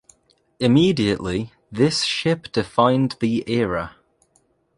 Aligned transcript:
Immediately 0.59 1.53
this 1.71 2.01
ship 2.01 2.51
defined 2.51 3.17
the 3.19 3.47
era. 3.47 3.97